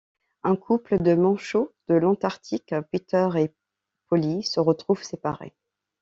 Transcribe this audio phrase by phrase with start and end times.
[0.43, 3.53] Un couple de manchots de l'Antarctique, Peter et
[4.07, 5.53] Polly, se retrouvent séparés.